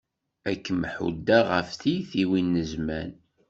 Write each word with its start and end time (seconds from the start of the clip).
Ad 0.49 0.57
kem-ḥuddeɣ 0.65 1.45
ɣef 1.55 1.69
tyitwin 1.81 2.51
n 2.59 2.63
zzman. 2.69 3.11